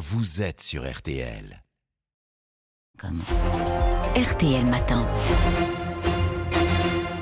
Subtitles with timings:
[0.00, 1.62] vous êtes sur RTL.
[4.16, 5.04] RTL Matin.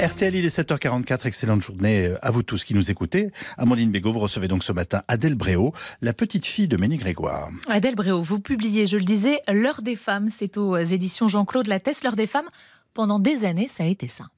[0.01, 3.33] RTL, il est 7h44, excellente journée à vous tous qui nous écoutez.
[3.57, 7.51] Amandine Bégaud, vous recevez donc ce matin Adèle Bréau, la petite fille de Ménie Grégoire.
[7.69, 12.05] Adèle Bréau, vous publiez, je le disais, L'heure des femmes, c'est aux éditions Jean-Claude Lattès,
[12.05, 12.49] L'heure des femmes.
[12.95, 14.29] Pendant des années, ça a été ça.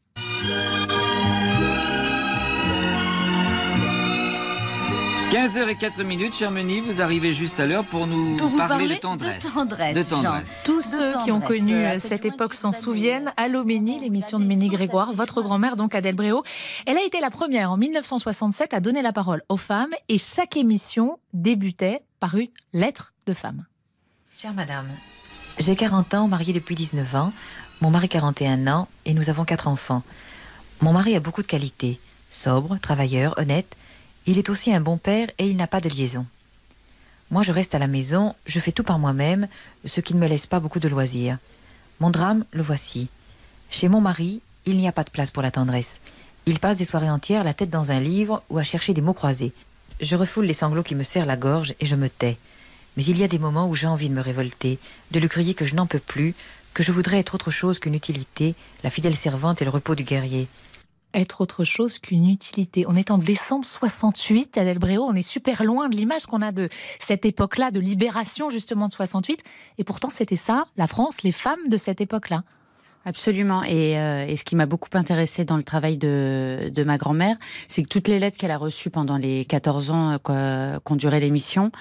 [5.30, 9.00] 15h04 minutes, cher Meni, vous arrivez juste à l'heure pour nous Pour parler, parler de
[9.00, 9.44] tendresse.
[9.44, 10.22] de tendresse, De Jean.
[10.22, 10.60] tendresse.
[10.64, 13.32] Tous De ceux qui ont connu euh, cette époque s'en souviennent.
[13.36, 16.42] Allô Ménie, l'émission de Ménie Grégoire, votre grand-mère, donc Adèle Bréau.
[16.86, 20.56] Elle a été la première en 1967 à donner la parole aux femmes et chaque
[20.56, 23.66] émission débutait par une lettre de femme.
[24.36, 24.88] Chère madame,
[25.58, 27.32] j'ai 40 ans, mariée depuis 19 ans,
[27.80, 30.02] mon mari 41 ans et nous avons quatre enfants.
[30.80, 32.00] Mon mari a beaucoup de qualités.
[32.32, 33.76] Sobre, travailleur, honnête.
[34.30, 36.24] Il est aussi un bon père et il n'a pas de liaison.
[37.32, 39.48] Moi, je reste à la maison, je fais tout par moi-même,
[39.84, 41.36] ce qui ne me laisse pas beaucoup de loisirs.
[41.98, 43.08] Mon drame, le voici.
[43.70, 45.98] Chez mon mari, il n'y a pas de place pour la tendresse.
[46.46, 49.14] Il passe des soirées entières la tête dans un livre ou à chercher des mots
[49.14, 49.52] croisés.
[50.00, 52.38] Je refoule les sanglots qui me serrent la gorge et je me tais.
[52.96, 54.78] Mais il y a des moments où j'ai envie de me révolter,
[55.10, 56.36] de lui crier que je n'en peux plus,
[56.72, 60.04] que je voudrais être autre chose qu'une utilité, la fidèle servante et le repos du
[60.04, 60.46] guerrier.
[61.12, 62.84] Être autre chose qu'une utilité.
[62.86, 66.52] On est en décembre 68, Adèle Bréau, on est super loin de l'image qu'on a
[66.52, 66.68] de
[67.00, 69.42] cette époque-là, de libération justement de 68.
[69.78, 72.44] Et pourtant, c'était ça, la France, les femmes de cette époque-là.
[73.06, 73.64] Absolument.
[73.64, 77.36] Et, euh, et ce qui m'a beaucoup intéressé dans le travail de, de ma grand-mère,
[77.66, 81.18] c'est que toutes les lettres qu'elle a reçues pendant les 14 ans euh, qu'ont duré
[81.18, 81.72] l'émission,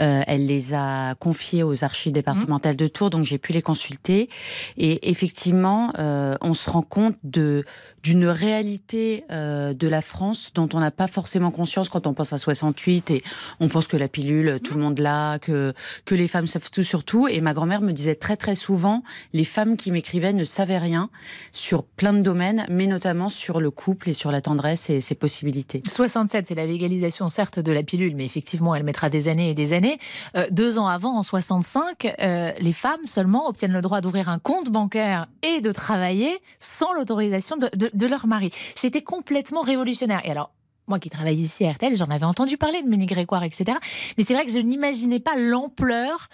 [0.00, 4.28] euh, elle les a confiées aux archives départementales de Tours, donc j'ai pu les consulter.
[4.76, 7.64] Et effectivement, euh, on se rend compte de
[8.04, 12.32] d'une réalité euh, de la France dont on n'a pas forcément conscience quand on pense
[12.32, 13.22] à 68 et
[13.58, 16.84] on pense que la pilule, tout le monde l'a, que que les femmes savent tout
[16.84, 17.26] sur tout.
[17.26, 20.44] Et ma grand-mère me disait très très souvent, les femmes qui m'écrivaient ne
[20.76, 21.08] rien
[21.52, 25.14] sur plein de domaines, mais notamment sur le couple et sur la tendresse et ses
[25.14, 25.82] possibilités.
[25.86, 29.54] 67, c'est la légalisation certes de la pilule, mais effectivement, elle mettra des années et
[29.54, 29.98] des années.
[30.36, 34.38] Euh, deux ans avant, en 65, euh, les femmes seulement obtiennent le droit d'ouvrir un
[34.38, 38.50] compte bancaire et de travailler sans l'autorisation de, de- de leur mari.
[38.76, 40.20] C'était complètement révolutionnaire.
[40.24, 40.50] Et alors,
[40.88, 43.78] moi qui travaille ici à RTL, j'en avais entendu parler de Ménie Grégoire, etc.
[44.16, 46.28] Mais c'est vrai que je n'imaginais pas l'ampleur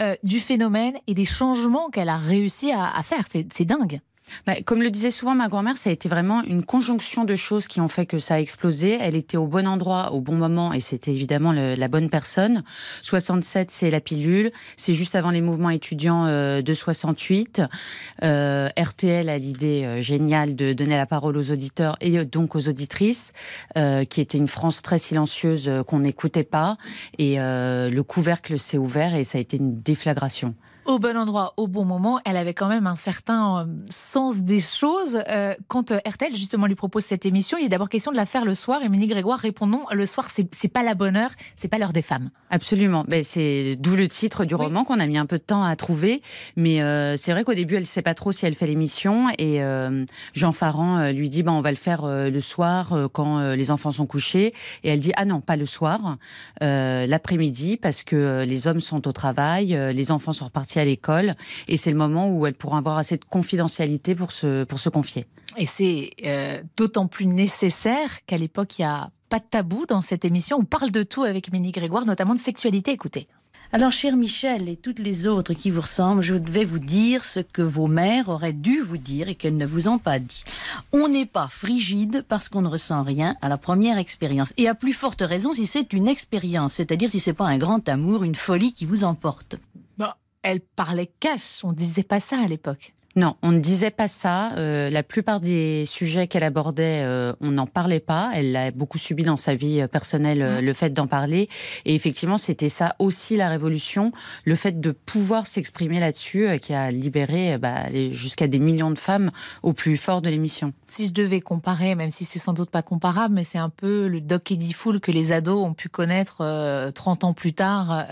[0.00, 3.24] euh, du phénomène et des changements qu'elle a réussi à, à faire.
[3.28, 4.00] C'est dingue.
[4.46, 7.68] Bah, comme le disait souvent ma grand-mère, ça a été vraiment une conjonction de choses
[7.68, 8.98] qui ont fait que ça a explosé.
[9.00, 12.62] Elle était au bon endroit, au bon moment, et c'était évidemment la bonne personne.
[13.02, 14.52] 67, c'est la pilule.
[14.76, 17.62] C'est juste avant les mouvements étudiants euh, de 68.
[18.22, 22.54] Euh, RTL a l'idée euh, géniale de donner la parole aux auditeurs et euh, donc
[22.54, 23.32] aux auditrices,
[24.08, 26.76] qui était une France très silencieuse qu'on n'écoutait pas.
[27.18, 30.54] Et le couvercle s'est ouvert et ça a été une déflagration.
[30.90, 32.20] Au bon endroit, au bon moment.
[32.24, 35.22] Elle avait quand même un certain euh, sens des choses.
[35.30, 38.26] Euh, quand euh, RTL justement lui propose cette émission, il est d'abord question de la
[38.26, 38.80] faire le soir.
[38.90, 42.02] Ménie Grégoire répond non, le soir c'est pas la bonne heure, c'est pas l'heure des
[42.02, 42.30] femmes.
[42.50, 43.04] Absolument.
[43.06, 44.64] Ben, c'est d'où le titre du Oui.
[44.64, 46.22] roman qu'on a mis un peu de temps à trouver.
[46.56, 49.28] Mais euh, c'est vrai qu'au début, elle sait pas trop si elle fait l'émission.
[49.38, 52.92] Et euh, Jean Farand euh, lui dit, ben, on va le faire euh, le soir
[52.92, 54.52] euh, quand euh, les enfants sont couchés.
[54.82, 56.16] Et elle dit, ah non, pas le soir,
[56.64, 60.79] euh, l'après-midi, parce que euh, les hommes sont au travail, euh, les enfants sont repartis
[60.80, 61.34] à l'école.
[61.68, 64.88] Et c'est le moment où elle pourra avoir assez de confidentialité pour se, pour se
[64.88, 65.26] confier.
[65.56, 70.02] Et c'est euh, d'autant plus nécessaire qu'à l'époque, il n'y a pas de tabou dans
[70.02, 70.58] cette émission.
[70.60, 72.92] On parle de tout avec Ménie Grégoire, notamment de sexualité.
[72.92, 73.26] Écoutez.
[73.72, 77.38] Alors, cher Michel et toutes les autres qui vous ressemblent, je vais vous dire ce
[77.38, 80.42] que vos mères auraient dû vous dire et qu'elles ne vous ont pas dit.
[80.92, 84.52] On n'est pas frigide parce qu'on ne ressent rien à la première expérience.
[84.56, 87.88] Et à plus forte raison si c'est une expérience, c'est-à-dire si c'est pas un grand
[87.88, 89.54] amour, une folie qui vous emporte.
[90.42, 92.94] Elle parlait cash, on disait pas ça à l'époque.
[93.16, 94.52] Non, on ne disait pas ça.
[94.56, 98.30] Euh, la plupart des sujets qu'elle abordait, euh, on n'en parlait pas.
[98.36, 101.48] Elle l'a beaucoup subi dans sa vie euh, personnelle, euh, le fait d'en parler.
[101.84, 104.12] Et effectivement, c'était ça aussi la révolution,
[104.44, 109.32] le fait de pouvoir s'exprimer là-dessus, qui a libéré bah, jusqu'à des millions de femmes
[109.64, 110.72] au plus fort de l'émission.
[110.84, 114.06] Si je devais comparer, même si c'est sans doute pas comparable, mais c'est un peu
[114.06, 118.06] le Doc Eddie Fool que les ados ont pu connaître euh, 30 ans plus tard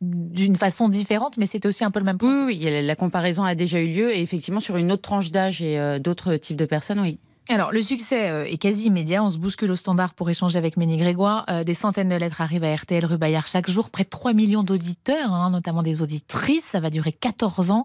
[0.00, 2.44] d'une façon différente, mais c'était aussi un peu le même principe.
[2.46, 4.14] oui, oui, la comparaison a déjà eu lieu.
[4.14, 7.18] Et effectivement, sur une autre tranche d'âge et euh, d'autres types de personnes, oui.
[7.50, 9.22] Alors, le succès euh, est quasi immédiat.
[9.22, 11.44] On se bouscule au standard pour échanger avec Ménie Grégoire.
[11.50, 13.90] Euh, des centaines de lettres arrivent à RTL rue Bayard chaque jour.
[13.90, 16.64] Près de 3 millions d'auditeurs, hein, notamment des auditrices.
[16.64, 17.84] Ça va durer 14 ans.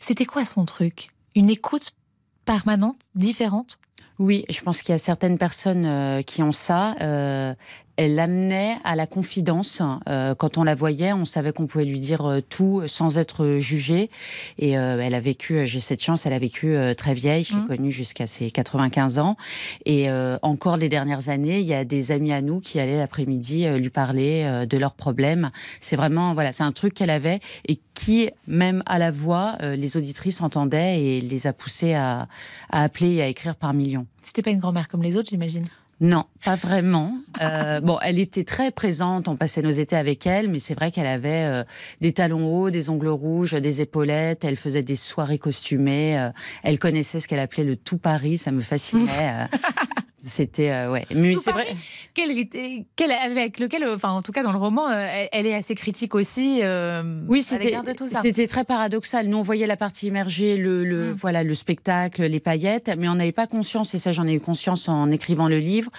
[0.00, 1.10] C'était quoi son truc?
[1.36, 1.92] Une écoute
[2.44, 3.78] permanente, différente?
[4.20, 6.94] Oui, je pense qu'il y a certaines personnes euh, qui ont ça.
[7.00, 7.54] Euh,
[7.96, 9.80] elle l'amenait à la confidence.
[10.08, 14.08] Euh, quand on la voyait, on savait qu'on pouvait lui dire tout sans être jugé.
[14.58, 17.44] Et elle a vécu, j'ai cette chance, elle a vécu très vieille.
[17.44, 17.66] Je l'ai Mmh.
[17.66, 19.36] connue jusqu'à ses 95 ans.
[19.84, 20.08] Et
[20.40, 23.90] encore les dernières années, il y a des amis à nous qui allaient l'après-midi lui
[23.90, 25.50] parler de leurs problèmes.
[25.80, 29.98] C'est vraiment, voilà, c'est un truc qu'elle avait et qui, même à la voix, les
[29.98, 32.28] auditrices entendaient et les a poussées à,
[32.70, 33.74] à appeler et à écrire par
[34.22, 35.64] C'était pas une grand-mère comme les autres, j'imagine.
[36.00, 37.12] Non, pas vraiment.
[37.42, 39.28] Euh, bon, elle était très présente.
[39.28, 41.64] On passait nos étés avec elle, mais c'est vrai qu'elle avait euh,
[42.00, 44.44] des talons hauts, des ongles rouges, des épaulettes.
[44.44, 46.18] Elle faisait des soirées costumées.
[46.18, 46.30] euh,
[46.62, 48.38] elle connaissait ce qu'elle appelait le tout Paris.
[48.38, 49.46] Ça me fascinait.
[50.22, 51.06] C'était euh, ouais.
[51.14, 51.64] Mais c'est vrai.
[51.64, 51.76] Paris
[52.14, 55.46] Quel, était- quel- avec lequel, euh, enfin en tout cas dans le roman, euh, elle,
[55.46, 56.60] est assez critique aussi.
[56.62, 57.76] euh, Oui, c'était
[58.22, 59.26] c'était très paradoxal.
[59.28, 61.12] Nous, on voyait la partie immergée, le, le Mm.
[61.14, 64.40] voilà, le spectacle, les paillettes, mais on n'avait pas conscience, et ça, j'en ai eu
[64.40, 65.90] conscience en écrivant le livre,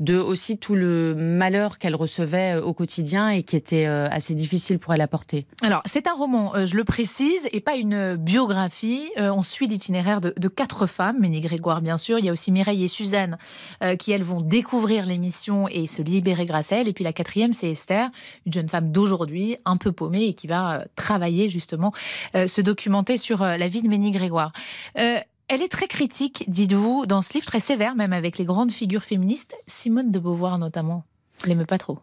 [0.00, 4.78] de aussi tout le malheur qu'elle recevait euh, au quotidien et qui était assez difficile
[4.78, 5.46] pour elle à porter.
[5.62, 9.10] Alors, c'est un roman, je le précise, et pas une biographie.
[9.16, 12.18] On suit l'itinéraire de, de quatre femmes, Ménie Grégoire bien sûr.
[12.18, 13.38] Il y a aussi Mireille et Suzanne
[13.82, 16.88] euh, qui, elles, vont découvrir l'émission et se libérer grâce à elle.
[16.88, 18.10] Et puis la quatrième, c'est Esther,
[18.46, 21.92] une jeune femme d'aujourd'hui, un peu paumée et qui va euh, travailler justement,
[22.34, 24.52] euh, se documenter sur la vie de Ménie Grégoire.
[24.94, 29.02] Elle est très critique, dites-vous, dans ce livre, très sévère même avec les grandes figures
[29.02, 31.04] féministes, Simone de Beauvoir notamment.
[31.44, 31.98] Elle n'aime pas trop.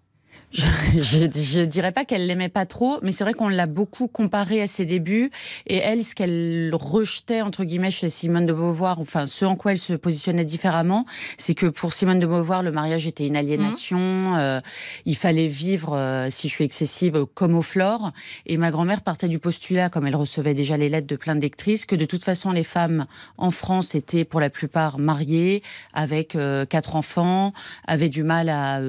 [0.98, 4.62] Je, je dirais pas qu'elle l'aimait pas trop, mais c'est vrai qu'on l'a beaucoup comparée
[4.62, 5.30] à ses débuts.
[5.68, 9.74] Et elle, ce qu'elle rejetait entre guillemets chez Simone de Beauvoir, enfin ce en quoi
[9.74, 11.06] elle se positionnait différemment,
[11.38, 14.36] c'est que pour Simone de Beauvoir, le mariage était une aliénation.
[14.38, 14.62] euh,
[15.06, 18.12] il fallait vivre, euh, si je suis excessive, comme au flore.
[18.46, 21.42] Et ma grand-mère partait du postulat, comme elle recevait déjà les lettres de plein de
[21.42, 23.06] lectrices, que de toute façon les femmes
[23.38, 25.62] en France étaient pour la plupart mariées,
[25.94, 27.54] avec euh, quatre enfants,
[27.86, 28.80] avaient du mal à,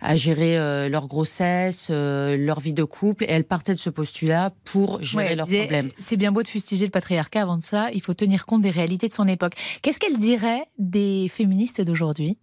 [0.00, 3.90] à gérer euh, leur grossesse, euh, leur vie de couple, et elles partaient de ce
[3.90, 5.90] postulat pour gérer Ouais, leurs disait, problèmes.
[5.98, 8.70] C'est bien beau de fustiger le patriarcat avant de ça, il faut tenir compte des
[8.70, 9.54] réalités de son époque.
[9.82, 12.38] Qu'est-ce qu'elle dirait des féministes d'aujourd'hui?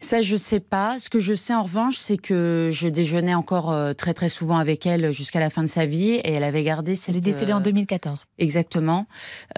[0.00, 0.98] Ça, je sais pas.
[0.98, 4.56] Ce que je sais en revanche, c'est que je déjeunais encore euh, très très souvent
[4.58, 7.10] avec elle jusqu'à la fin de sa vie, et elle avait gardé cette.
[7.10, 8.26] Elle est décédée en euh, 2014.
[8.38, 9.06] Exactement.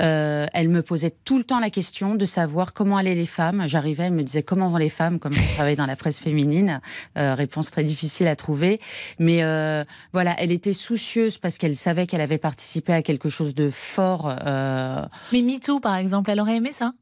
[0.00, 3.64] Euh, elle me posait tout le temps la question de savoir comment allaient les femmes.
[3.66, 6.80] J'arrivais, elle me disait comment vont les femmes, comme je travaille dans la presse féminine?
[7.18, 8.80] Euh, réponse très difficile à trouver.
[9.18, 13.54] Mais euh, voilà, elle était soucieuse parce qu'elle savait qu'elle avait participé à quelque chose
[13.54, 14.34] de fort.
[14.44, 16.92] Euh, Mais MeToo, par exemple, elle aurait aimé ça?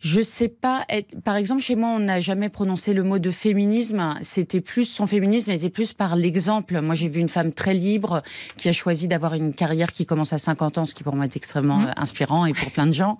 [0.00, 0.84] Je sais pas.
[0.88, 4.14] elle- Par exemple, chez moi, on n'a jamais prononcé le mot de féminisme.
[4.22, 6.80] C'était plus son féminisme était plus par l'exemple.
[6.80, 8.22] Moi, j'ai vu une femme très libre
[8.56, 11.26] qui a choisi d'avoir une carrière qui commence à 50 ans, ce qui pour moi
[11.26, 11.86] est extrêmement Mhm.
[11.88, 13.18] euh, inspirant et pour plein de gens.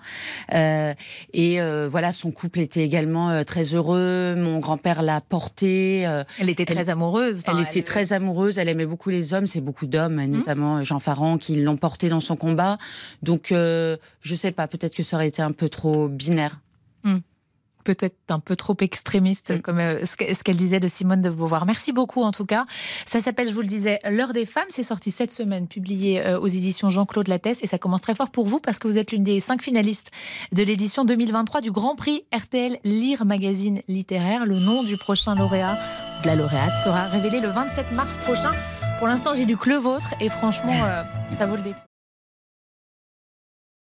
[0.55, 0.95] Euh,
[1.35, 4.35] et euh, voilà, son couple était également euh, très heureux.
[4.37, 6.07] Mon grand-père l'a porté.
[6.07, 7.43] euh, Elle était très amoureuse.
[7.47, 10.99] elle enfin, était très amoureuse, elle aimait beaucoup les hommes, c'est beaucoup d'hommes, notamment Jean
[10.99, 12.79] Farand, qui l'ont porté dans son combat.
[13.23, 16.61] Donc, euh, je sais pas, peut-être que ça aurait été un peu trop binaire.
[17.83, 19.61] Peut-être un peu trop extrémiste, Mm.
[19.63, 21.65] comme euh, ce que- ce qu'elle disait de Simone de Beauvoir.
[21.65, 22.67] Merci beaucoup, en tout cas.
[23.07, 24.67] Ça s'appelle, je vous le disais, L'heure des femmes.
[24.69, 27.59] C'est sorti cette semaine, publié euh, aux éditions Jean-Claude Lattès.
[27.63, 30.11] Et ça commence très fort pour vous parce que vous êtes l'une des cinq finalistes
[30.53, 34.45] de l'édition 2023 du Grand Prix RTL Lire Magazine Littéraire.
[34.45, 35.79] Le nom du prochain lauréat,
[36.23, 38.53] de la lauréate, sera révélé le 27 mars prochain.
[38.99, 41.03] Pour l'instant, j'ai lu que le vôtre et franchement, euh,
[41.33, 41.83] ça vaut le détour.